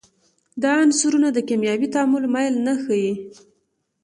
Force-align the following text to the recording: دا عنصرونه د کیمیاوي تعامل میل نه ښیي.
دا 0.61 0.69
عنصرونه 0.83 1.27
د 1.33 1.37
کیمیاوي 1.49 1.87
تعامل 1.93 2.23
میل 2.33 2.55
نه 2.67 2.73
ښیي. 2.83 3.13